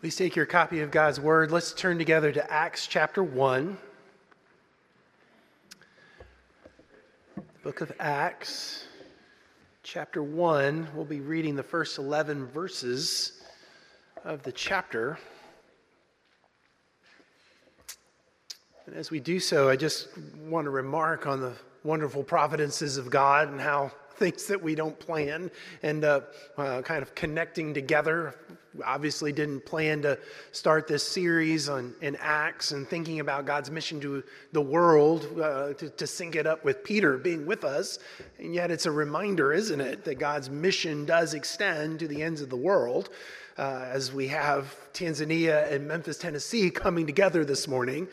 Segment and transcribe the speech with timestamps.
[0.00, 1.50] Please take your copy of God's Word.
[1.50, 3.76] Let's turn together to Acts chapter 1.
[7.36, 8.86] The book of Acts,
[9.82, 10.88] chapter 1.
[10.94, 13.42] We'll be reading the first 11 verses
[14.24, 15.18] of the chapter.
[18.86, 20.08] And as we do so, I just
[20.46, 21.52] want to remark on the
[21.84, 25.50] wonderful providences of God and how things that we don't plan
[25.82, 26.20] and uh,
[26.58, 28.36] uh, kind of connecting together.
[28.84, 30.16] Obviously, didn't plan to
[30.52, 35.72] start this series on in Acts and thinking about God's mission to the world uh,
[35.72, 37.98] to, to sync it up with Peter being with us.
[38.38, 42.42] And yet, it's a reminder, isn't it, that God's mission does extend to the ends
[42.42, 43.08] of the world.
[43.58, 48.06] Uh, as we have Tanzania and Memphis, Tennessee coming together this morning.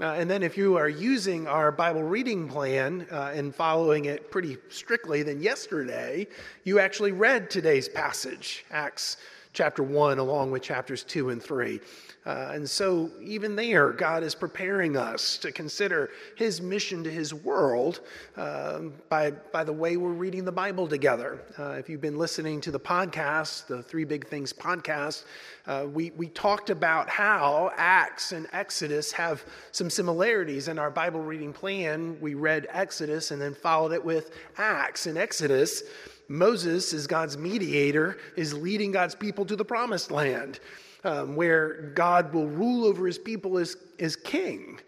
[0.00, 4.30] Uh, and then, if you are using our Bible reading plan uh, and following it
[4.30, 6.28] pretty strictly, then yesterday
[6.62, 9.16] you actually read today's passage, Acts
[9.58, 11.80] chapter 1, along with chapters 2 and 3.
[12.24, 17.34] Uh, and so, even there, God is preparing us to consider his mission to his
[17.34, 17.98] world
[18.36, 21.40] uh, by, by the way we're reading the Bible together.
[21.58, 25.24] Uh, if you've been listening to the podcast, the Three Big Things podcast,
[25.66, 31.20] uh, we, we talked about how Acts and Exodus have some similarities in our Bible
[31.20, 32.16] reading plan.
[32.20, 35.08] We read Exodus and then followed it with Acts.
[35.08, 35.82] In Exodus,
[36.28, 40.60] Moses, as God's mediator, is leading God's people to the promised land
[41.04, 44.78] um, where God will rule over his people as, as king.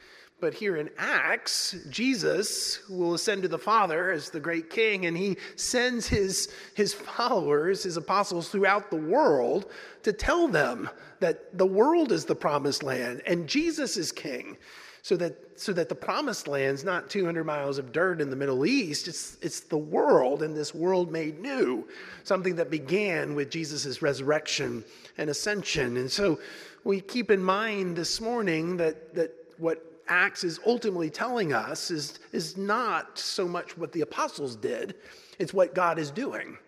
[0.41, 5.17] But here in Acts, Jesus will ascend to the Father as the great king, and
[5.17, 9.71] he sends his, his followers, his apostles throughout the world
[10.03, 10.89] to tell them
[11.21, 14.57] that the world is the promised land and Jesus is king
[15.03, 18.67] so that, so that the promised land's not 200 miles of dirt in the Middle
[18.67, 19.09] East.
[19.09, 21.87] It's, it's the world and this world made new,
[22.25, 24.85] something that began with Jesus' resurrection
[25.19, 25.97] and ascension.
[25.97, 26.39] And so
[26.85, 32.19] we keep in mind this morning that, that what Acts is ultimately telling us is,
[32.33, 34.97] is not so much what the apostles did,
[35.39, 36.59] it's what God is doing.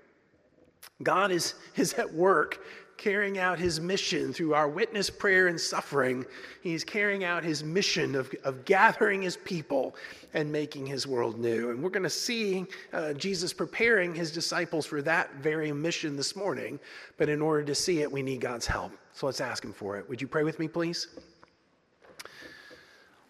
[1.03, 2.61] God is, is at work
[3.03, 6.25] carrying out his mission through our witness prayer and suffering.
[6.61, 9.97] He's carrying out his mission of, of gathering his people
[10.35, 11.71] and making his world new.
[11.71, 16.37] And we're going to see uh, Jesus preparing his disciples for that very mission this
[16.37, 16.79] morning.
[17.17, 18.93] But in order to see it, we need God's help.
[19.15, 20.09] So let's ask him for it.
[20.09, 21.09] Would you pray with me, please?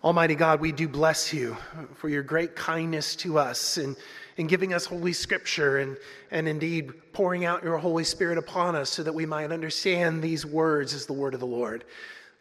[0.05, 1.56] Almighty God, we do bless you
[1.94, 3.97] for your great kindness to us and
[4.37, 5.97] in giving us Holy Scripture and,
[6.31, 10.47] and indeed pouring out your Holy Spirit upon us so that we might understand these
[10.47, 11.84] words as the word of the Lord.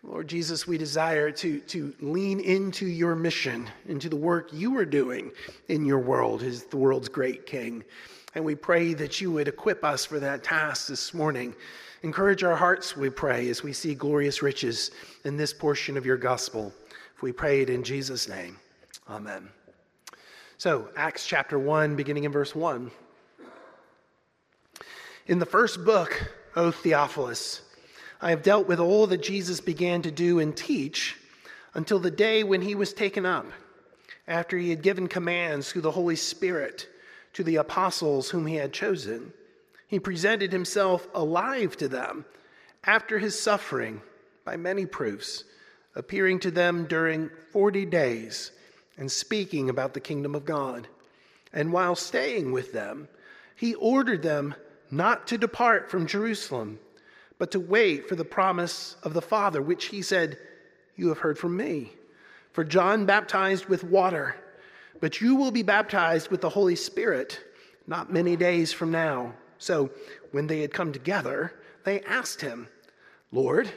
[0.04, 4.86] Lord Jesus, we desire to, to lean into your mission, into the work you are
[4.86, 5.32] doing
[5.68, 7.84] in your world as the world's great King.
[8.34, 11.54] And we pray that you would equip us for that task this morning.
[12.02, 14.90] Encourage our hearts, we pray, as we see glorious riches
[15.24, 16.74] in this portion of your gospel.
[17.16, 18.58] If we pray it in Jesus' name,
[19.08, 19.61] amen.
[20.62, 22.92] So, Acts chapter 1, beginning in verse 1.
[25.26, 27.64] In the first book, O Theophilus,
[28.22, 31.18] I have dealt with all that Jesus began to do and teach
[31.74, 33.48] until the day when he was taken up,
[34.28, 36.88] after he had given commands through the Holy Spirit
[37.34, 39.34] to the apostles whom he had chosen.
[39.88, 42.24] He presented himself alive to them
[42.84, 44.00] after his suffering
[44.46, 45.44] by many proofs
[45.96, 48.52] appearing to them during 40 days
[48.98, 50.88] and speaking about the kingdom of God.
[51.54, 53.08] And while staying with them,
[53.56, 54.56] he ordered them
[54.90, 56.80] not to depart from Jerusalem,
[57.38, 60.38] but to wait for the promise of the Father, which he said,
[60.96, 61.94] You have heard from me.
[62.52, 64.36] For John baptized with water,
[65.00, 67.40] but you will be baptized with the Holy Spirit
[67.88, 69.34] not many days from now.
[69.58, 69.92] So
[70.32, 71.54] when they had come together,
[71.84, 72.68] they asked him,
[73.32, 73.72] Lord,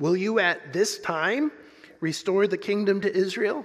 [0.00, 1.52] Will you at this time
[2.00, 3.64] restore the kingdom to Israel?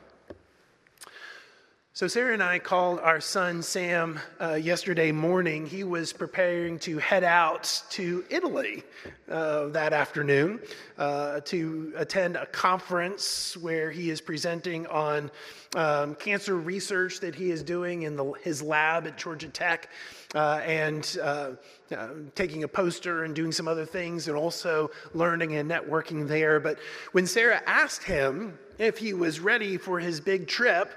[2.01, 5.67] So, Sarah and I called our son Sam uh, yesterday morning.
[5.67, 8.81] He was preparing to head out to Italy
[9.29, 10.61] uh, that afternoon
[10.97, 15.29] uh, to attend a conference where he is presenting on
[15.75, 19.91] um, cancer research that he is doing in the, his lab at Georgia Tech
[20.33, 21.51] uh, and uh,
[21.95, 26.59] uh, taking a poster and doing some other things and also learning and networking there.
[26.59, 26.79] But
[27.11, 30.91] when Sarah asked him if he was ready for his big trip,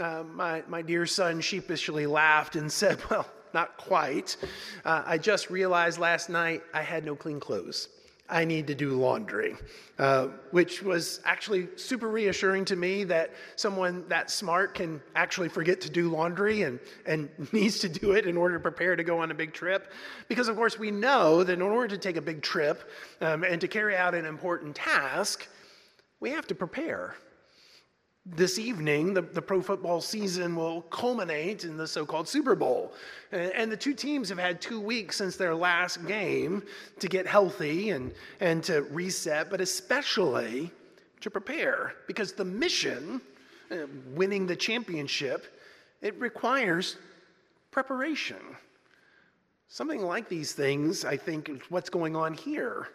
[0.00, 4.36] uh, my, my dear son sheepishly laughed and said, Well, not quite.
[4.84, 7.88] Uh, I just realized last night I had no clean clothes.
[8.30, 9.56] I need to do laundry,
[9.98, 15.80] uh, which was actually super reassuring to me that someone that smart can actually forget
[15.80, 19.18] to do laundry and, and needs to do it in order to prepare to go
[19.18, 19.92] on a big trip.
[20.28, 22.90] Because, of course, we know that in order to take a big trip
[23.22, 25.48] um, and to carry out an important task,
[26.20, 27.14] we have to prepare
[28.36, 32.92] this evening, the, the pro football season will culminate in the so called Super Bowl.
[33.32, 36.62] And, and, the two teams have had two weeks since their last game
[37.00, 40.70] to get healthy and, and to reset, but especially
[41.20, 43.20] to prepare because the mission,
[43.70, 43.76] uh,
[44.14, 45.58] winning the championship,
[46.02, 46.96] it requires
[47.70, 48.40] preparation.
[49.68, 52.88] Something like these things, I think, is what's going on here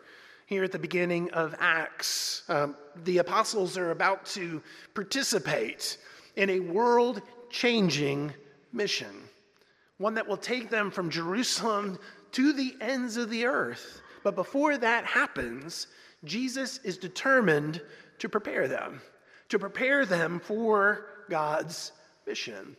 [0.45, 2.43] here at the beginning of Acts.
[2.49, 4.61] Um, the apostles are about to
[4.93, 5.97] participate
[6.35, 8.33] in a world changing
[8.71, 9.15] mission,
[9.97, 11.99] one that will take them from Jerusalem
[12.31, 14.01] to the ends of the earth.
[14.23, 15.87] But before that happens,
[16.23, 17.81] Jesus is determined
[18.19, 19.01] to prepare them,
[19.49, 21.91] to prepare them for God's
[22.25, 22.75] mission.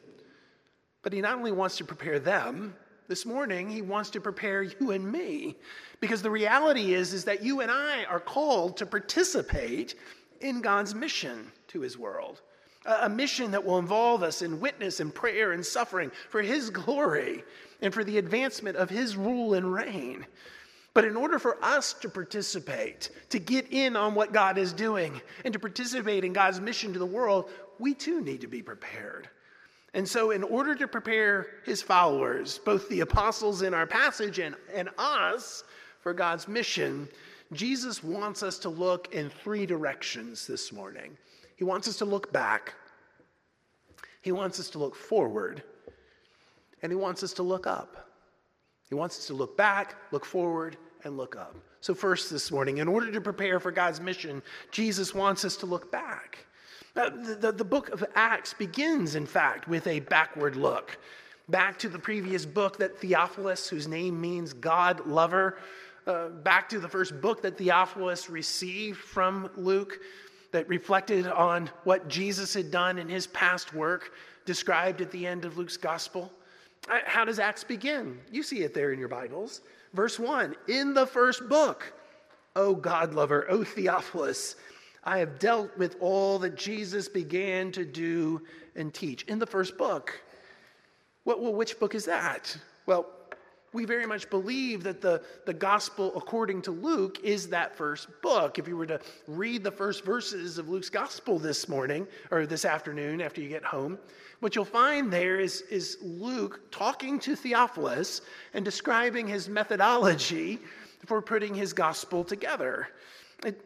[1.03, 2.75] But he not only wants to prepare them,
[3.09, 5.57] this morning, he wants to prepare you and me.
[6.01, 9.95] Because the reality is, is that you and I are called to participate
[10.41, 12.41] in God's mission to his world.
[12.87, 17.43] A, mission that will involve us in witness and prayer and suffering for his glory
[17.81, 20.27] and for the advancement of his rule and reign.
[20.93, 25.21] But in order for us to participate, to get in on what God is doing,
[25.45, 29.29] and to participate in God's mission to the world, we too need to be prepared.
[29.95, 34.57] And so, in order to prepare his followers, both the apostles in our passage and,
[34.75, 35.65] and us,
[36.05, 37.09] for God's mission,
[37.55, 41.17] Jesus wants us to look in three directions this morning.
[41.57, 42.75] He wants us to look back,
[44.21, 45.63] he wants us to look forward,
[46.83, 48.11] and he wants us to look up.
[48.91, 51.57] He wants us to look back, look forward, and look up.
[51.81, 55.67] So, first this morning, in order to prepare for God's mission, Jesus wants us to
[55.67, 56.47] look back.
[56.95, 60.99] The, the, the book of Acts begins, in fact, with a backward look
[61.49, 65.59] back to the previous book that Theophilus, whose name means God lover,
[66.07, 69.99] uh, back to the first book that Theophilus received from Luke
[70.53, 74.13] that reflected on what Jesus had done in his past work,
[74.45, 76.33] described at the end of Luke's gospel.
[76.89, 78.19] Uh, how does Acts begin?
[78.31, 79.63] You see it there in your Bibles.
[79.95, 81.93] Verse 1 In the first book,
[82.55, 84.57] O God lover, O Theophilus,
[85.05, 88.43] I have dealt with all that Jesus began to do
[88.75, 90.21] and teach in the first book.
[91.25, 92.57] Well, well, which book is that?
[92.87, 93.07] Well,
[93.75, 98.59] we very much believe that the, the gospel according to Luke is that first book.
[98.59, 102.65] If you were to read the first verses of Luke's gospel this morning or this
[102.65, 103.99] afternoon after you get home,
[104.41, 108.21] what you'll find there is, is Luke talking to Theophilus
[108.55, 110.61] and describing his methodology
[111.07, 112.89] for putting his gospel together.
[113.45, 113.61] It,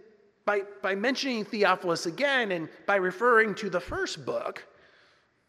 [0.49, 4.67] by, by mentioning Theophilus again and by referring to the first book,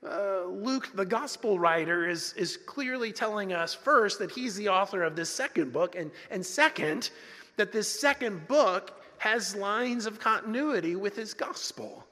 [0.05, 5.03] uh, Luke, the gospel writer, is, is clearly telling us first that he's the author
[5.03, 7.11] of this second book, and, and second,
[7.55, 12.05] that this second book has lines of continuity with his gospel.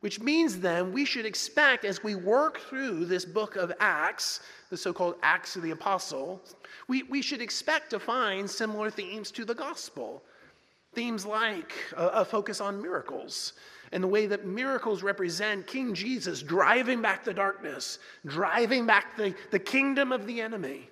[0.00, 4.76] Which means then we should expect as we work through this book of Acts, the
[4.76, 6.56] so called Acts of the Apostles,
[6.88, 10.24] we, we should expect to find similar themes to the gospel.
[10.94, 13.54] Themes like a, a focus on miracles
[13.92, 19.34] and the way that miracles represent King Jesus driving back the darkness, driving back the,
[19.50, 20.90] the kingdom of the enemy.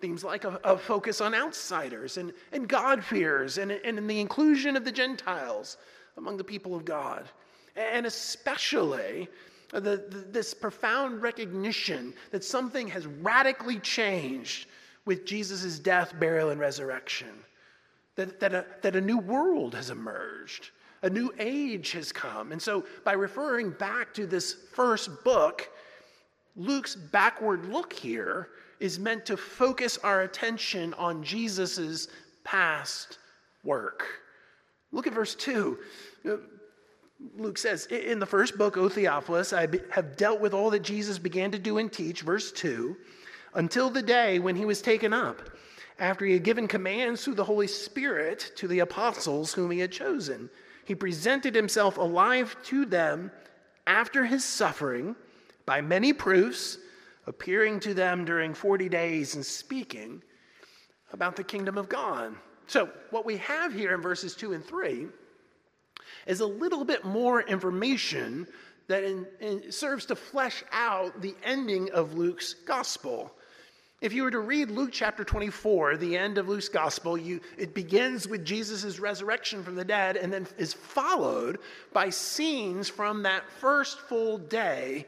[0.00, 4.84] Themes like a, a focus on outsiders and, and God-fearers and, and the inclusion of
[4.84, 5.76] the Gentiles
[6.16, 7.28] among the people of God.
[7.76, 9.28] And especially
[9.70, 14.66] the, the, this profound recognition that something has radically changed
[15.04, 17.28] with Jesus' death, burial, and resurrection
[18.16, 20.70] that, that, a, that a new world has emerged,
[21.02, 22.52] a new age has come.
[22.52, 25.68] And so, by referring back to this first book,
[26.56, 32.08] Luke's backward look here is meant to focus our attention on Jesus'
[32.44, 33.18] past
[33.64, 34.06] work.
[34.90, 35.78] Look at verse 2.
[37.36, 41.18] Luke says, In the first book, O Theophilus, I have dealt with all that Jesus
[41.18, 42.96] began to do and teach, verse 2,
[43.54, 45.50] until the day when he was taken up,
[45.98, 49.92] after he had given commands through the Holy Spirit to the apostles whom he had
[49.92, 50.50] chosen.
[50.84, 53.30] He presented himself alive to them
[53.86, 55.14] after his suffering
[55.66, 56.78] by many proofs,
[57.26, 60.22] appearing to them during 40 days and speaking
[61.12, 62.34] about the kingdom of God.
[62.66, 65.06] So, what we have here in verses 2 and 3
[66.26, 68.46] is a little bit more information
[68.88, 73.32] that in, in, serves to flesh out the ending of Luke's gospel.
[74.02, 77.72] If you were to read Luke chapter 24, the end of Luke's gospel, you, it
[77.72, 81.60] begins with Jesus' resurrection from the dead and then is followed
[81.92, 85.06] by scenes from that first full day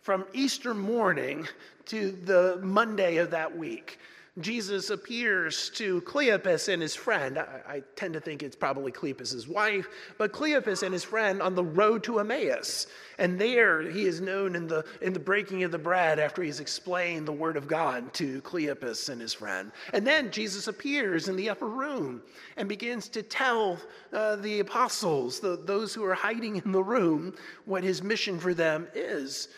[0.00, 1.48] from Easter morning
[1.86, 3.98] to the Monday of that week.
[4.38, 7.38] Jesus appears to Cleopas and his friend.
[7.38, 9.88] I, I, tend to think it's probably Cleopas' wife,
[10.18, 12.86] but Cleopas and his friend on the road to Emmaus.
[13.18, 16.60] And there he is known in the, in the breaking of the bread after he's
[16.60, 19.72] explained the word of God to Cleopas and his friend.
[19.94, 22.20] And then Jesus appears in the upper room
[22.58, 23.78] and begins to tell
[24.12, 28.52] uh, the apostles, the, those who are hiding in the room, what his mission for
[28.52, 29.48] them is.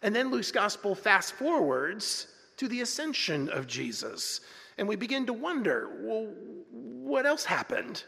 [0.00, 2.28] And then Luke's gospel fast forwards
[2.62, 4.40] to the ascension of Jesus.
[4.78, 6.28] And we begin to wonder well,
[6.70, 8.04] what else happened?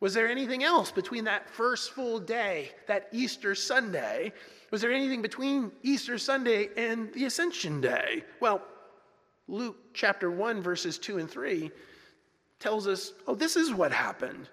[0.00, 4.32] Was there anything else between that first full day, that Easter Sunday?
[4.70, 8.24] Was there anything between Easter Sunday and the Ascension Day?
[8.40, 8.62] Well,
[9.46, 11.70] Luke chapter 1, verses 2 and 3
[12.58, 14.48] tells us oh, this is what happened.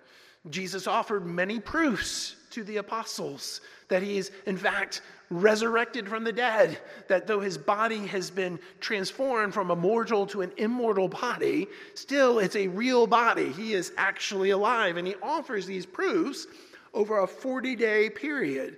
[0.50, 6.32] Jesus offered many proofs to the apostles that he is, in fact, resurrected from the
[6.32, 11.68] dead, that though his body has been transformed from a mortal to an immortal body,
[11.96, 13.52] still it's a real body.
[13.52, 14.98] He is actually alive.
[14.98, 16.48] And he offers these proofs
[16.94, 18.78] over a 40 day period.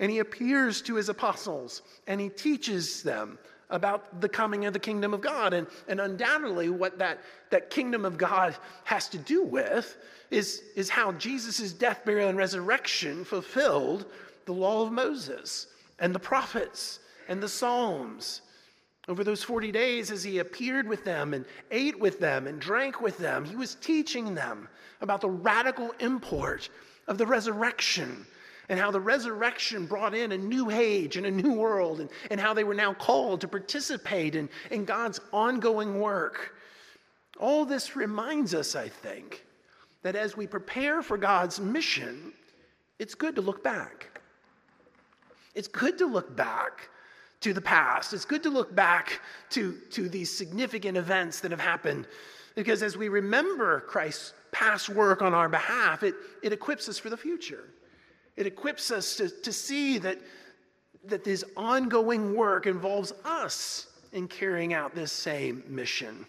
[0.00, 3.38] And he appears to his apostles and he teaches them
[3.70, 5.54] about the coming of the kingdom of God.
[5.54, 9.96] And, and undoubtedly, what that, that kingdom of God has to do with
[10.32, 14.06] is, is how Jesus' death, burial, and resurrection fulfilled
[14.46, 15.66] the law of Moses
[15.98, 18.40] and the prophets and the Psalms.
[19.08, 23.00] Over those 40 days, as he appeared with them and ate with them and drank
[23.00, 24.68] with them, he was teaching them
[25.00, 26.70] about the radical import
[27.08, 28.24] of the resurrection
[28.68, 32.40] and how the resurrection brought in a new age and a new world, and, and
[32.40, 36.54] how they were now called to participate in, in God's ongoing work.
[37.38, 39.44] All this reminds us, I think,
[40.02, 42.32] that as we prepare for God's mission,
[42.98, 44.20] it's good to look back.
[45.54, 46.88] It's good to look back
[47.40, 48.12] to the past.
[48.12, 52.06] It's good to look back to, to these significant events that have happened
[52.54, 57.10] because as we remember Christ's past work on our behalf, it, it equips us for
[57.10, 57.64] the future.
[58.36, 60.18] It equips us to, to see that,
[61.04, 66.26] that this ongoing work involves us in carrying out this same mission.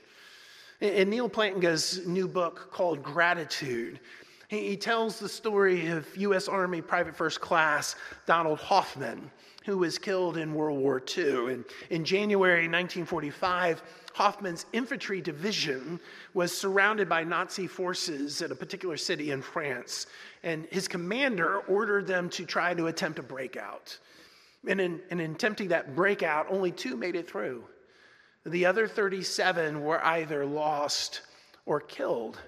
[0.83, 4.01] In, Neal Plantinga's new book called Gratitude,
[4.49, 6.49] he tells the story of U.S.
[6.49, 9.31] Army Private First Class Donald Hoffman,
[9.65, 11.53] who was killed in World War II.
[11.53, 13.81] And in January 1945,
[14.13, 16.01] Hoffman's infantry division
[16.33, 20.07] was surrounded by Nazi forces at a particular city in France.
[20.43, 23.97] And his commander ordered them to try to attempt a breakout.
[24.67, 27.63] And in, in attempting that breakout, only two made it through.
[28.45, 31.21] The other 37 were either lost
[31.65, 32.39] or killed.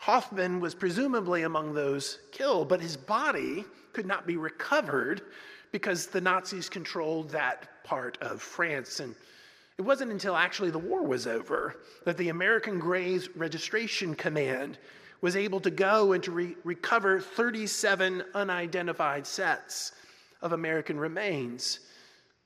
[0.00, 5.22] Hoffman was presumably among those killed, but his body could not be recovered
[5.70, 9.00] because the Nazis controlled that part of France.
[9.00, 9.14] And
[9.76, 14.78] it wasn't until actually the war was over that the American Graves Registration Command
[15.20, 19.92] was able to go and to re- recover 37 unidentified sets
[20.40, 21.80] of American remains.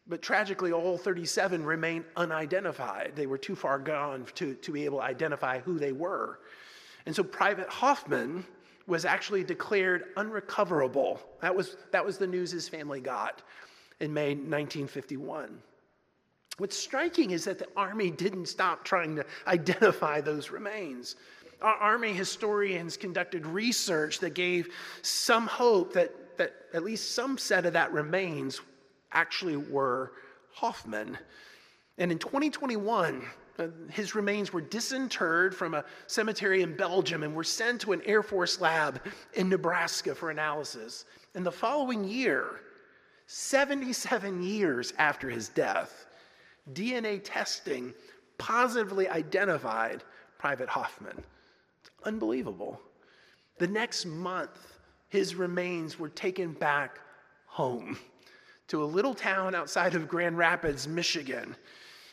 [0.06, 3.12] But tragically, all 37 remain unidentified.
[3.14, 6.40] They were too far gone to, to be able to identify who they were.
[7.06, 8.44] And so Private Hoffman
[8.86, 11.20] was actually declared unrecoverable.
[11.40, 13.42] That was, that was the news his family got
[14.00, 15.62] in May 1951.
[16.58, 21.16] What's striking is that the Army didn't stop trying to identify those remains.
[21.62, 24.68] Our Army historians conducted research that gave
[25.02, 28.60] some hope that, that at least some set of that remains
[29.12, 30.12] actually were
[30.54, 31.18] Hoffman.
[31.98, 33.22] And in 2021,
[33.58, 38.02] uh, his remains were disinterred from a cemetery in Belgium and were sent to an
[38.04, 39.00] Air Force lab
[39.34, 41.04] in Nebraska for analysis.
[41.34, 42.60] And the following year,
[43.26, 46.06] 77 years after his death,
[46.72, 47.92] DNA testing
[48.38, 50.02] positively identified
[50.38, 51.22] Private Hoffman.
[51.80, 52.80] It's unbelievable.
[53.58, 54.78] The next month,
[55.08, 56.98] his remains were taken back
[57.46, 57.98] home
[58.72, 61.54] to a little town outside of Grand Rapids, Michigan.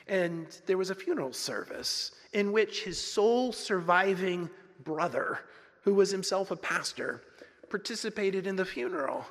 [0.10, 4.50] And there was a funeral service in which his sole surviving
[4.84, 5.39] brother,
[5.84, 7.22] who was himself a pastor,
[7.70, 9.25] participated in the funeral.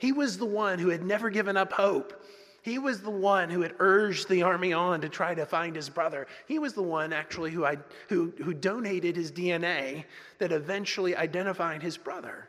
[0.00, 2.20] He was the one who had never given up hope.
[2.62, 5.88] He was the one who had urged the army on to try to find his
[5.88, 6.26] brother.
[6.48, 7.76] He was the one, actually, who, I,
[8.08, 10.04] who, who donated his DNA
[10.38, 12.48] that eventually identified his brother.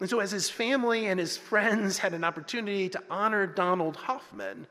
[0.00, 4.66] And so, as his family and his friends had an opportunity to honor Donald Hoffman,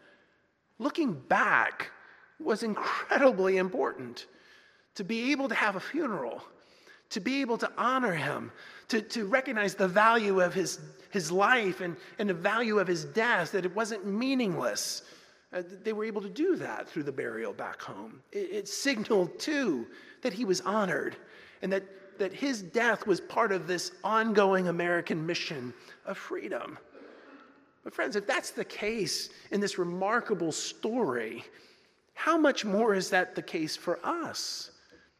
[0.79, 1.91] looking back
[2.39, 4.25] was incredibly important.
[4.96, 6.43] To be able to have a funeral,
[7.10, 8.51] to be able to honor him,
[8.88, 10.79] to, to recognize the value of his,
[11.12, 15.03] his life and, and the value of his death, that it wasn't meaningless.
[15.53, 18.22] Uh, they were able to do that through the burial back home.
[18.31, 19.86] It, it signaled, too,
[20.22, 21.15] that he was honored
[21.62, 21.84] and that,
[22.19, 25.74] that his death was part of this ongoing American mission
[26.05, 26.77] of freedom.
[27.83, 31.45] But, friends, if that's the case in this remarkable story,
[32.13, 34.71] how much more is that the case for us?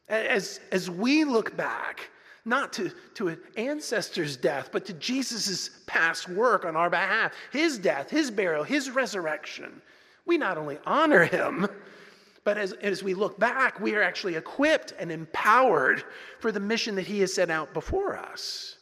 [0.09, 2.09] As, as we look back
[2.47, 7.77] not to, to an ancestor's death, but to Jesus' past work on our behalf, his
[7.77, 9.81] death, his burial, his resurrection.
[10.25, 11.67] We not only honor him,
[12.47, 16.05] but as, as we look back, we are actually equipped and empowered
[16.39, 18.77] for the mission that he has set out before us.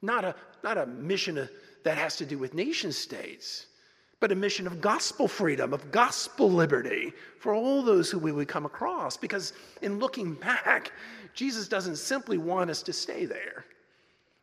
[0.00, 1.48] Not a, not a mission uh,
[1.82, 3.66] that has to do with nation states,
[4.20, 8.46] but a mission of gospel freedom, of gospel liberty for all those who we would
[8.46, 9.16] come across.
[9.16, 10.92] Because in looking back,
[11.34, 13.64] Jesus doesn't simply want us to stay there.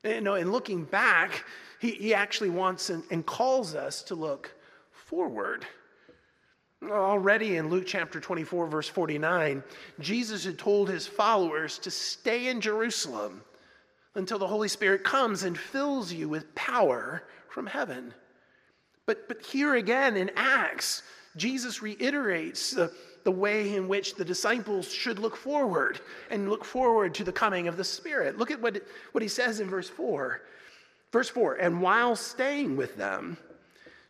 [0.03, 1.45] Eh, you know, in looking back,
[1.79, 4.53] he, he actually wants and, and calls us to look
[4.91, 5.65] forward.
[6.83, 9.63] Already in Luke chapter 24, verse 49,
[9.99, 13.41] Jesus had told his followers to stay in Jerusalem
[14.13, 18.13] until the Holy Spirit comes and fills you with power from heaven.
[19.07, 21.01] But, but here again in Acts,
[21.35, 22.91] Jesus reiterates the,
[23.23, 25.99] the way in which the disciples should look forward
[26.29, 28.37] and look forward to the coming of the Spirit.
[28.37, 30.41] Look at what, what he says in verse 4.
[31.11, 33.37] Verse 4 And while staying with them,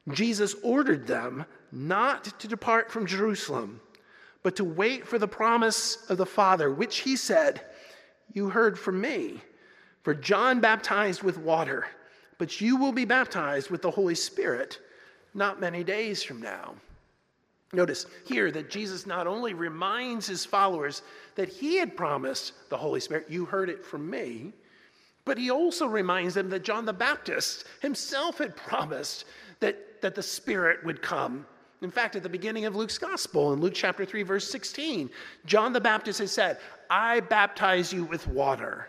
[0.10, 3.82] Jesus ordered them not to depart from Jerusalem,
[4.44, 7.62] but to wait for the promise of the Father, which he said,
[8.34, 9.42] You heard from me.
[10.04, 11.86] For John baptized with water,
[12.38, 14.80] but you will be baptized with the Holy Spirit
[15.34, 16.76] not many days from now.
[17.74, 21.02] Notice here that Jesus not only reminds his followers
[21.36, 24.54] that he had promised the Holy Spirit, you heard it from me,
[25.26, 29.26] but he also reminds them that John the Baptist himself had promised
[29.60, 31.46] that, that the Spirit would come.
[31.82, 35.10] In fact, at the beginning of Luke's gospel, in Luke chapter 3, verse 16,
[35.46, 36.58] John the Baptist has said,
[36.90, 38.88] I baptize you with water,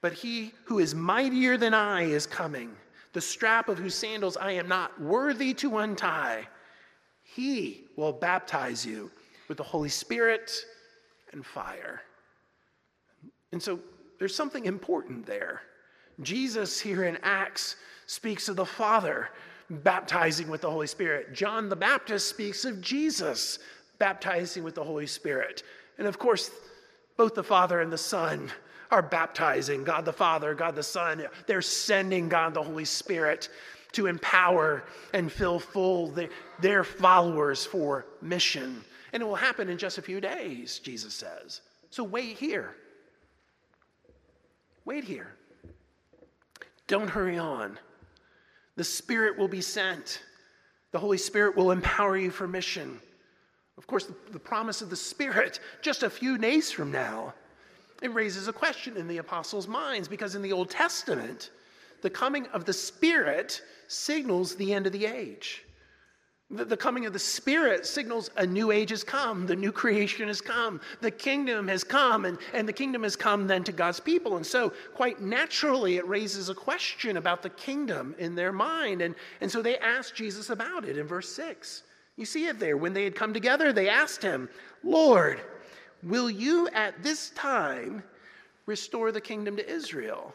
[0.00, 2.76] but he who is mightier than I is coming
[3.14, 6.46] the strap of whose sandals I am not worthy to untie.
[7.22, 9.10] He will baptize you
[9.48, 10.52] with the Holy Spirit
[11.32, 12.02] and fire.
[13.52, 13.78] And so
[14.18, 15.62] there's something important there.
[16.22, 19.30] Jesus here in Acts speaks of the Father
[19.70, 21.34] baptizing with the Holy Spirit.
[21.34, 23.58] John the Baptist speaks of Jesus
[23.98, 25.62] baptizing with the Holy Spirit.
[25.98, 26.50] And of course,
[27.16, 28.50] both the Father and the Son
[28.90, 31.26] are baptizing God the Father, God the Son.
[31.46, 33.48] They're sending God the Holy Spirit
[33.92, 36.28] to empower and fill full the,
[36.60, 38.84] their followers for mission.
[39.12, 41.60] And it will happen in just a few days, Jesus says.
[41.90, 42.74] So wait here.
[44.84, 45.36] Wait here.
[46.86, 47.78] Don't hurry on.
[48.76, 50.22] The Spirit will be sent.
[50.92, 53.00] The Holy Spirit will empower you for mission.
[53.76, 57.34] Of course, the, the promise of the Spirit just a few days from now
[58.02, 61.50] it raises a question in the apostles' minds because in the Old Testament,
[62.02, 65.64] the coming of the Spirit signals the end of the age.
[66.50, 70.28] The, the coming of the Spirit signals a new age has come, the new creation
[70.28, 74.00] has come, the kingdom has come, and, and the kingdom has come then to God's
[74.00, 74.36] people.
[74.36, 79.02] And so, quite naturally, it raises a question about the kingdom in their mind.
[79.02, 81.82] And, and so they asked Jesus about it in verse 6.
[82.16, 82.76] You see it there.
[82.76, 84.48] When they had come together, they asked him,
[84.84, 85.40] Lord,
[86.04, 88.02] Will you at this time
[88.66, 90.34] restore the kingdom to Israel?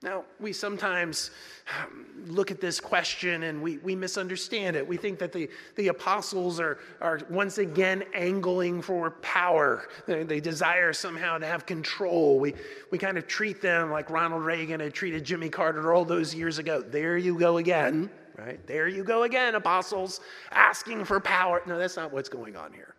[0.00, 1.32] Now, we sometimes
[1.76, 4.86] um, look at this question and we, we misunderstand it.
[4.86, 9.88] We think that the, the apostles are, are once again angling for power.
[10.06, 12.38] They, they desire somehow to have control.
[12.38, 12.54] We,
[12.92, 16.58] we kind of treat them like Ronald Reagan had treated Jimmy Carter all those years
[16.58, 16.80] ago.
[16.80, 18.64] There you go again, right?
[18.68, 20.20] There you go again, apostles,
[20.52, 21.60] asking for power.
[21.66, 22.94] No, that's not what's going on here.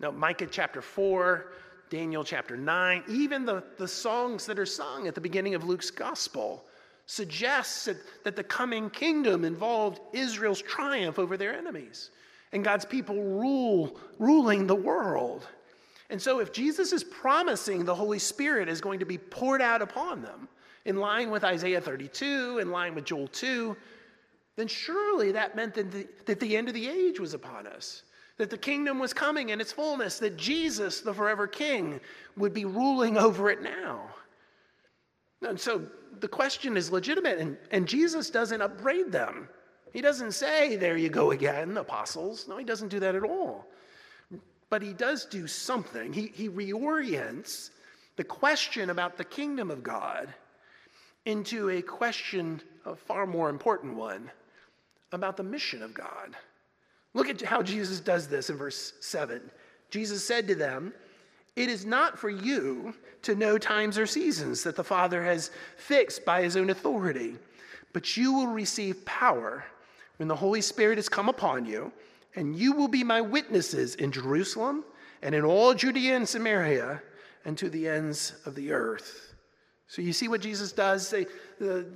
[0.00, 1.52] Now, Micah chapter 4,
[1.90, 5.90] Daniel chapter 9, even the, the songs that are sung at the beginning of Luke's
[5.90, 6.64] gospel
[7.06, 12.10] suggests that, that the coming kingdom involved Israel's triumph over their enemies
[12.52, 15.46] and God's people rule, ruling the world.
[16.10, 19.82] And so, if Jesus is promising the Holy Spirit is going to be poured out
[19.82, 20.48] upon them,
[20.84, 23.76] in line with Isaiah 32, in line with Joel 2,
[24.56, 28.04] then surely that meant that the, that the end of the age was upon us,
[28.38, 32.00] that the kingdom was coming in its fullness, that Jesus, the forever king,
[32.36, 34.08] would be ruling over it now.
[35.46, 35.82] And so
[36.20, 39.48] the question is legitimate, and, and Jesus doesn't upbraid them.
[39.92, 42.46] He doesn't say, There you go again, apostles.
[42.48, 43.66] No, he doesn't do that at all.
[44.70, 46.12] But he does do something.
[46.12, 47.70] He, he reorients
[48.16, 50.32] the question about the kingdom of God
[51.24, 54.30] into a question, a far more important one,
[55.12, 56.36] about the mission of God.
[57.18, 59.42] Look at how Jesus does this in verse 7.
[59.90, 60.94] Jesus said to them,
[61.56, 66.24] It is not for you to know times or seasons that the Father has fixed
[66.24, 67.34] by his own authority,
[67.92, 69.64] but you will receive power
[70.18, 71.90] when the Holy Spirit has come upon you,
[72.36, 74.84] and you will be my witnesses in Jerusalem
[75.20, 77.02] and in all Judea and Samaria
[77.44, 79.27] and to the ends of the earth.
[79.88, 81.08] So you see what Jesus does?
[81.08, 81.26] The,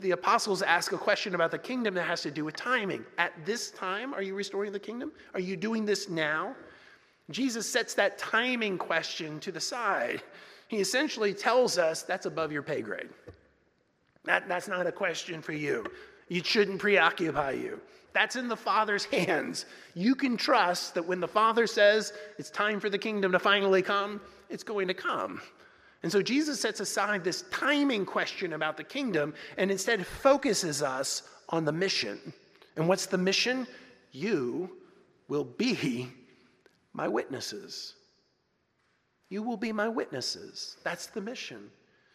[0.00, 3.04] the apostles ask a question about the kingdom that has to do with timing.
[3.18, 5.12] At this time, are you restoring the kingdom?
[5.34, 6.56] Are you doing this now?
[7.30, 10.22] Jesus sets that timing question to the side.
[10.68, 13.10] He essentially tells us that's above your pay grade.
[14.24, 15.84] That, that's not a question for you.
[16.30, 17.78] It shouldn't preoccupy you.
[18.14, 19.66] That's in the Father's hands.
[19.94, 23.82] You can trust that when the Father says it's time for the kingdom to finally
[23.82, 25.42] come, it's going to come.
[26.02, 31.22] And so Jesus sets aside this timing question about the kingdom and instead focuses us
[31.48, 32.32] on the mission.
[32.76, 33.66] And what's the mission?
[34.10, 34.70] You
[35.28, 36.08] will be
[36.92, 37.94] my witnesses.
[39.28, 40.76] You will be my witnesses.
[40.84, 41.70] That's the mission.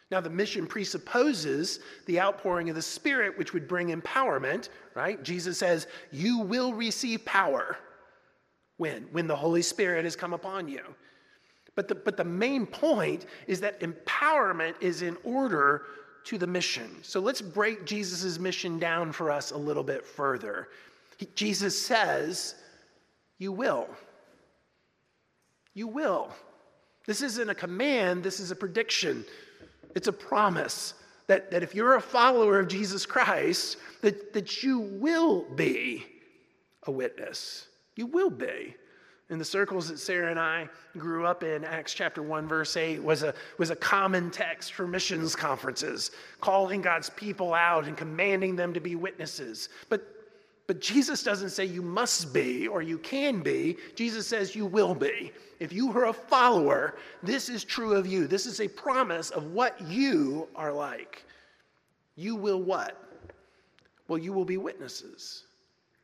[0.09, 5.21] Now, the mission presupposes the outpouring of the Spirit, which would bring empowerment, right?
[5.21, 7.77] Jesus says, You will receive power.
[8.77, 9.07] When?
[9.11, 10.81] When the Holy Spirit has come upon you.
[11.77, 15.83] But the, but the main point is that empowerment is in order
[16.23, 16.89] to the mission.
[17.03, 20.69] So let's break Jesus' mission down for us a little bit further.
[21.17, 22.55] He, Jesus says,
[23.37, 23.87] You will.
[25.75, 26.31] You will.
[27.05, 29.23] This isn't a command, this is a prediction.
[29.93, 30.95] It's a promise
[31.27, 36.07] that, that if you're a follower of Jesus Christ, that, that you will be
[36.87, 37.67] a witness.
[37.95, 38.75] You will be.
[39.29, 43.03] In the circles that Sarah and I grew up in, Acts chapter 1, verse 8
[43.03, 48.55] was a, was a common text for missions conferences, calling God's people out and commanding
[48.55, 49.67] them to be witnesses.
[49.89, 50.07] But,
[50.65, 53.75] but Jesus doesn't say you must be or you can be.
[53.95, 55.33] Jesus says you will be.
[55.59, 58.27] If you are a follower, this is true of you.
[58.27, 61.25] This is a promise of what you are like.
[62.15, 62.97] You will what?
[64.07, 65.43] Well, you will be witnesses.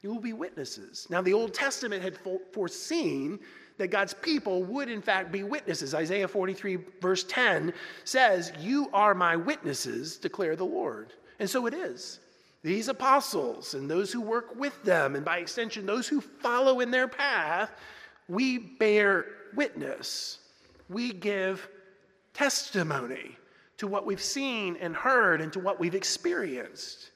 [0.04, 1.08] You will be witnesses.
[1.10, 2.20] Now, the Old Testament had
[2.52, 3.40] foreseen
[3.78, 5.96] that God's people would, in fact, be witnesses.
[5.96, 11.14] Isaiah 43, verse 10 says, You are my witnesses, declare the Lord.
[11.40, 12.20] And so it is.
[12.64, 16.92] These apostles and those who work with them, and by extension, those who follow in
[16.92, 17.72] their path,
[18.28, 20.40] we bear witness.
[20.90, 21.68] We give
[22.34, 23.38] testimony
[23.78, 27.12] to what we've seen and heard and to what we've experienced.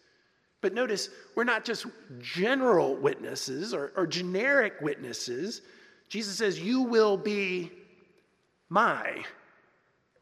[0.61, 1.85] But notice, we're not just
[2.19, 5.61] general witnesses or, or generic witnesses.
[6.09, 7.71] Jesus says, You will be
[8.69, 9.23] my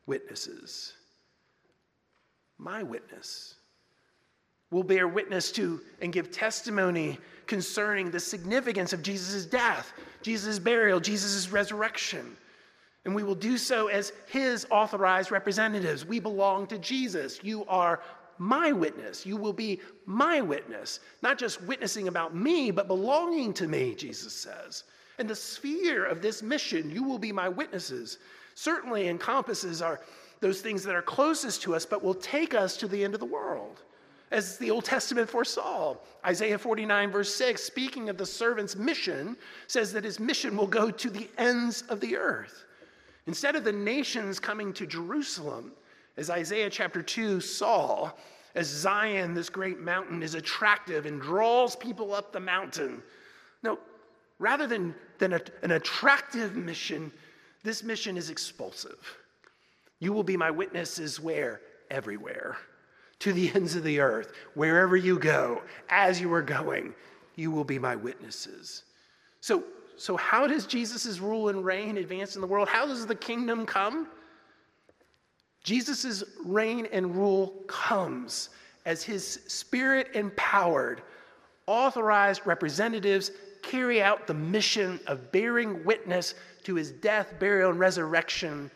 [0.06, 0.94] witnesses.
[2.58, 3.56] My witness
[4.72, 7.18] will bear witness to and give testimony
[7.48, 12.36] concerning the significance of Jesus' death, Jesus' burial, Jesus' resurrection.
[13.06, 16.06] And we will do so as his authorized representatives.
[16.06, 17.40] We belong to Jesus.
[17.44, 18.02] You are
[18.38, 19.26] my witness.
[19.26, 21.00] You will be my witness.
[21.22, 24.84] Not just witnessing about me, but belonging to me, Jesus says.
[25.18, 28.18] And the sphere of this mission, you will be my witnesses,
[28.54, 30.02] certainly encompasses our,
[30.42, 33.20] those things that are closest to us, but will take us to the end of
[33.20, 33.82] the world
[34.32, 35.96] as the Old Testament foresaw.
[36.26, 40.92] Isaiah 49, verse 6, speaking of the servant's mission, says that his mission will go
[40.92, 42.66] to the ends of the earth.
[43.28, 45.72] Instead of the nations coming to Jerusalem,
[46.18, 48.12] as Isaiah chapter 2 saw,
[48.56, 53.02] as Zion, this great mountain, is attractive and draws people up the mountain.
[53.64, 53.80] No,
[54.40, 57.12] rather than, than a, an attractive mission,
[57.64, 59.18] this mission is expulsive.
[60.00, 61.62] You will be my witnesses where?
[61.92, 62.58] Everywhere
[63.20, 64.34] to the ends of the earth.
[64.54, 66.94] Wherever you go, as you are going,
[67.36, 68.84] you will be my witnesses.
[69.42, 69.64] So,
[69.98, 72.68] so how does Jesus' rule and reign advance in the world?
[72.68, 74.08] How does the kingdom come?
[75.66, 78.50] Jesus' reign and rule comes
[78.86, 81.02] as his spirit empowered,
[81.66, 83.32] authorized representatives
[83.64, 88.70] carry out the mission of bearing witness to his death, burial, and resurrection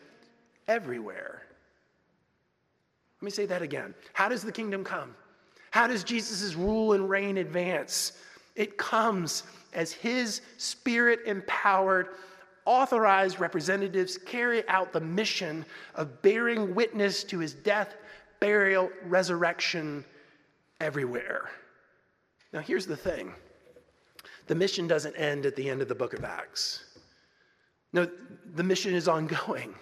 [0.66, 1.42] everywhere.
[3.20, 3.94] Let me say that again.
[4.12, 5.14] How does the kingdom come?
[5.70, 8.14] How does Jesus' rule and reign advance?
[8.56, 12.08] It comes as his spirit empowered,
[12.64, 17.96] authorized representatives carry out the mission of bearing witness to his death,
[18.40, 20.04] burial, resurrection
[20.80, 21.50] everywhere.
[22.52, 23.32] Now, here's the thing
[24.46, 26.84] the mission doesn't end at the end of the book of Acts.
[27.92, 28.08] No,
[28.54, 29.74] the mission is ongoing.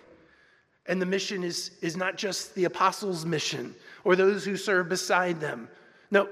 [0.86, 5.38] And the mission is, is not just the apostles' mission or those who serve beside
[5.38, 5.68] them.
[6.10, 6.28] No,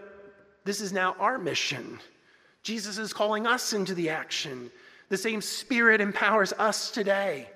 [0.65, 1.99] this is now our mission.
[2.63, 4.71] Jesus is calling us into the action.
[5.09, 7.49] The same Spirit empowers us today.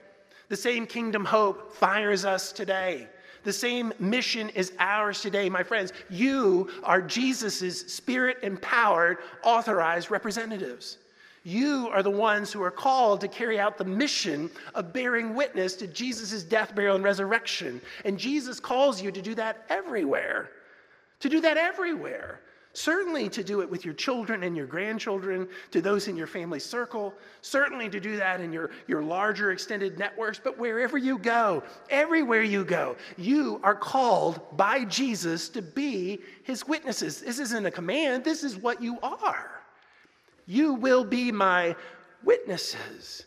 [0.49, 3.09] The same kingdom hope fires us today.
[3.45, 5.93] The same mission is ours today, my friends.
[6.11, 10.99] You are Jesus' spirit empowered, authorized representatives.
[11.43, 15.75] You are the ones who are called to carry out the mission of bearing witness
[15.77, 17.81] to Jesus' death, burial, and resurrection.
[18.05, 20.51] And Jesus calls you to do that everywhere.
[21.21, 22.41] To do that everywhere.
[22.73, 26.61] Certainly to do it with your children and your grandchildren, to those in your family
[26.61, 31.65] circle, certainly to do that in your, your larger extended networks, but wherever you go,
[31.89, 37.21] everywhere you go, you are called by Jesus to be his witnesses.
[37.21, 39.51] This isn't a command, this is what you are.
[40.47, 41.75] You will be my
[42.23, 43.25] witnesses.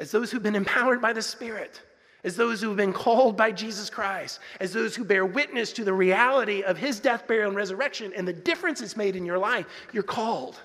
[0.00, 1.80] As those who've been empowered by the Spirit,
[2.24, 5.92] as those who've been called by Jesus Christ, as those who bear witness to the
[5.92, 9.66] reality of his death, burial, and resurrection and the difference it's made in your life,
[9.92, 10.60] you're called.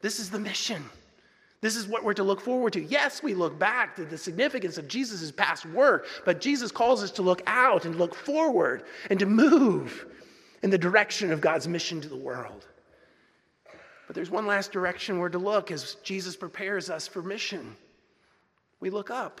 [0.00, 0.84] This is the mission.
[1.60, 2.82] This is what we're to look forward to.
[2.82, 7.10] Yes, we look back to the significance of Jesus' past work, but Jesus calls us
[7.12, 10.06] to look out and look forward and to move
[10.62, 12.66] in the direction of God's mission to the world.
[14.06, 17.76] But there's one last direction we're to look as Jesus prepares us for mission.
[18.80, 19.40] We look up.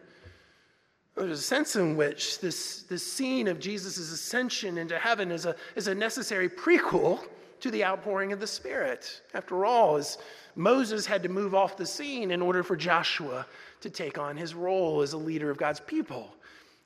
[1.27, 5.55] There's a sense in which this, this scene of Jesus' ascension into heaven is a,
[5.75, 7.19] is a necessary prequel
[7.59, 9.21] to the outpouring of the Spirit.
[9.33, 10.17] After all, as
[10.55, 13.45] Moses had to move off the scene in order for Joshua
[13.81, 16.33] to take on his role as a leader of God's people.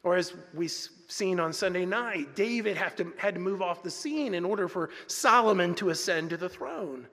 [0.04, 0.71] Or as we've
[1.08, 4.89] seen on Sunday night, David to, had to move off the scene in order for
[5.08, 7.08] Solomon to ascend to the throne.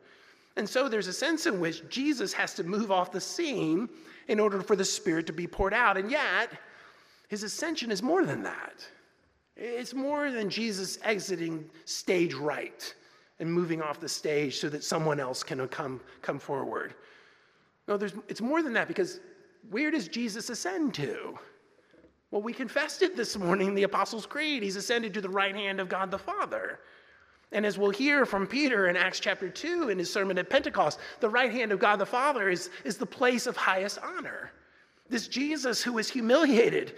[0.57, 3.89] And so there's a sense in which Jesus has to move off the scene
[4.29, 5.97] in order for the Spirit to be poured out.
[5.97, 6.51] And yet,
[7.33, 8.87] his ascension is more than that.
[9.57, 12.95] It's more than Jesus exiting stage right
[13.40, 16.92] and moving off the stage so that someone else can come, come forward.
[17.88, 19.18] No, there's, it's more than that because
[19.71, 21.38] where does Jesus ascend to?
[22.31, 24.62] Well, we confessed it this morning in the Apostles' Creed.
[24.62, 26.81] He's ascended to the right hand of God the Father.
[27.51, 30.99] And as we'll hear from Peter in Acts chapter 2 in his sermon at Pentecost,
[31.21, 34.53] the right hand of God the Father is, is the place of highest honor.
[35.09, 36.95] This Jesus who was humiliated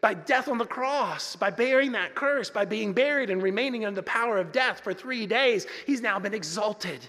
[0.00, 4.00] by death on the cross, by bearing that curse, by being buried and remaining under
[4.00, 7.00] the power of death for three days, he's now been exalted.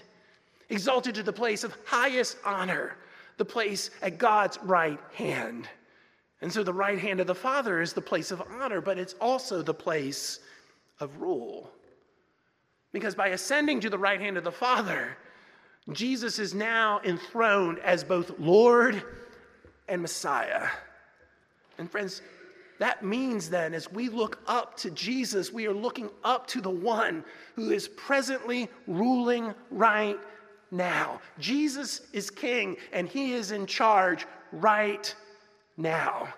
[0.68, 2.96] Exalted to the place of highest honor,
[3.36, 5.68] the place at God's right hand.
[6.42, 9.14] And so the right hand of the Father is the place of honor, but it's
[9.20, 10.40] also the place
[10.98, 11.70] of rule.
[12.92, 15.16] Because by ascending to the right hand of the Father,
[15.92, 19.02] Jesus is now enthroned as both Lord
[19.88, 20.68] and Messiah.
[21.78, 22.22] And friends,
[22.80, 26.70] that means then, as we look up to Jesus, we are looking up to the
[26.70, 27.22] one
[27.54, 30.18] who is presently ruling right
[30.70, 31.20] now.
[31.38, 35.14] Jesus is king and he is in charge right
[35.76, 36.32] now.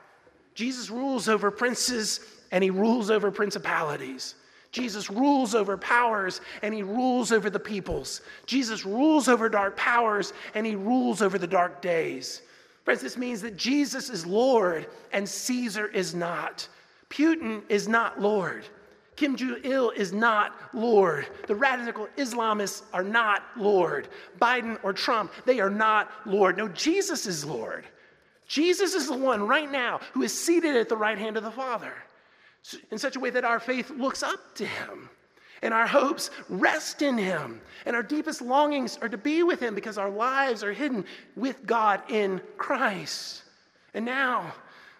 [0.57, 2.19] Jesus rules over princes
[2.51, 4.35] and he rules over principalities.
[4.73, 8.21] Jesus rules over powers and he rules over the peoples.
[8.47, 12.43] Jesus rules over dark powers and he rules over the dark days.
[12.85, 16.67] Friends, this means that Jesus is Lord and Caesar is not.
[17.11, 18.65] Putin is not Lord.
[19.15, 21.27] Kim Jong il is not Lord.
[21.47, 24.09] The radical Islamists are not Lord.
[24.41, 26.57] Biden or Trump, they are not Lord.
[26.57, 27.85] No, Jesus is Lord.
[28.49, 31.51] Jesus is the one right now who is seated at the right hand of the
[31.51, 31.93] Father
[32.91, 35.09] in such a way that our faith looks up to him.
[35.63, 37.61] And our hopes rest in Him.
[37.87, 41.05] And our deepest longings are to be with Him because our lives are hidden
[41.37, 43.45] with God in Christ.
[43.95, 44.53] And now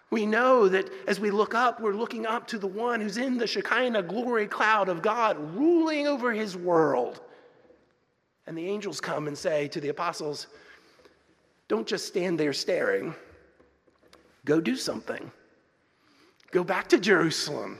[0.09, 3.37] we know that as we look up, we're looking up to the one who's in
[3.37, 7.19] the Shekinah glory cloud of God, ruling over His world.
[8.47, 10.47] And the angels come and say to the apostles,
[11.67, 13.15] Don't just stand there staring,
[14.45, 15.31] go do something.
[16.51, 17.79] Go back to Jerusalem.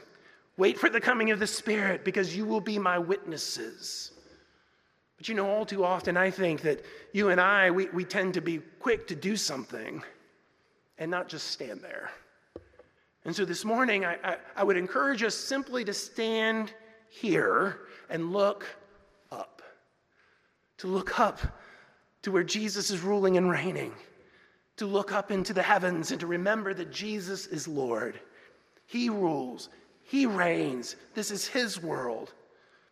[0.58, 4.12] Wait for the coming of the Spirit because you will be my witnesses.
[5.18, 8.34] But you know, all too often, I think that you and I, we, we tend
[8.36, 10.04] to be quick to do something
[10.98, 12.12] and not just stand there.
[13.26, 16.74] And so this morning, I, I, I would encourage us simply to stand
[17.10, 18.66] here and look
[19.32, 19.62] up.
[20.80, 21.40] To look up
[22.24, 23.94] to where Jesus is ruling and reigning.
[24.78, 28.20] To look up into the heavens and to remember that Jesus is Lord.
[28.86, 29.70] He rules,
[30.04, 30.96] he reigns.
[31.14, 32.34] This is His world.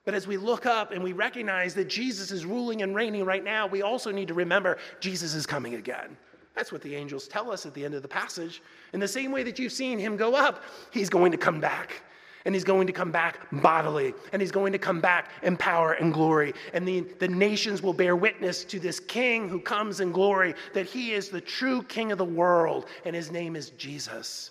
[0.06, 3.43] But as we look up and we recognize that Jesus is ruling and reigning right
[3.43, 6.17] now, we also need to remember Jesus is coming again.
[6.56, 8.62] That's what the angels tell us at the end of the passage.
[8.93, 12.02] In the same way that you've seen him go up, he's going to come back.
[12.43, 14.15] And he's going to come back bodily.
[14.34, 16.54] And he's going to come back in power and glory.
[16.74, 20.88] And the, the nations will bear witness to this king who comes in glory that
[20.88, 22.88] he is the true king of the world.
[23.06, 24.50] And his name is Jesus.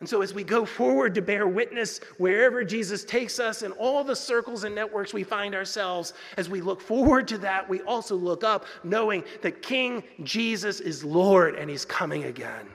[0.00, 4.02] And so, as we go forward to bear witness wherever Jesus takes us in all
[4.02, 8.16] the circles and networks we find ourselves, as we look forward to that, we also
[8.16, 12.66] look up knowing that King Jesus is Lord and he's coming again.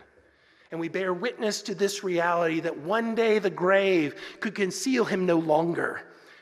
[0.70, 5.26] And we bear witness to this reality that one day the grave could conceal him
[5.26, 6.02] no longer.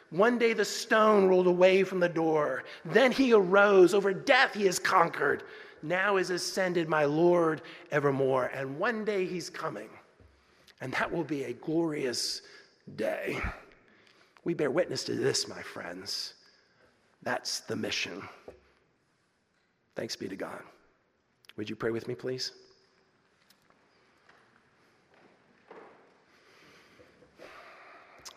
[0.10, 2.66] One day the stone rolled away from the door.
[2.84, 3.94] Then he arose.
[3.94, 5.44] Over death he has conquered.
[5.82, 8.46] Now is ascended my Lord evermore.
[8.48, 9.90] And one day he's coming.
[10.84, 12.42] And that will be a glorious
[12.98, 13.40] day.
[14.44, 16.34] We bear witness to this, my friends.
[17.22, 18.22] That's the mission.
[19.96, 20.60] Thanks be to God.
[21.56, 22.52] Would you pray with me, please?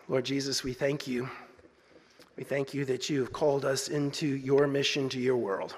[0.07, 1.29] Lord Jesus, we thank you.
[2.37, 5.75] We thank you that you have called us into your mission to your world.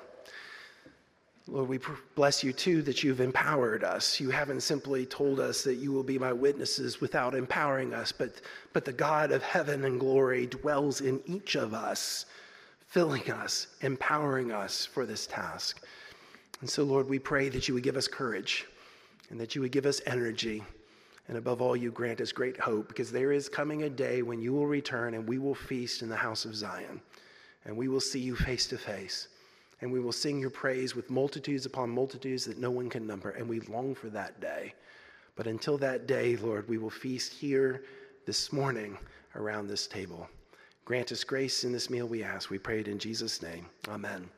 [1.52, 1.80] Lord, we
[2.14, 4.20] bless you too that you've empowered us.
[4.20, 8.42] You haven't simply told us that you will be my witnesses without empowering us, but,
[8.72, 12.28] but the God of heaven and glory dwells in each of us,
[12.88, 15.84] filling us, empowering us for this task.
[16.62, 18.68] And so, Lord, we pray that you would give us courage
[19.32, 20.64] and that you would give us energy.
[21.30, 24.40] And above all, you grant us great hope because there is coming a day when
[24.40, 27.02] you will return and we will feast in the house of Zion
[27.66, 29.30] and we will see you face to face
[29.82, 33.32] and we will sing your praise with multitudes upon multitudes that no one can number.
[33.32, 34.74] And we long for that day.
[35.36, 37.84] But until that day, Lord, we will feast here
[38.26, 38.98] this morning
[39.36, 40.28] around this table.
[40.84, 42.50] Grant us grace in this meal we ask.
[42.50, 43.68] We pray it in Jesus' name.
[43.88, 44.30] Amen.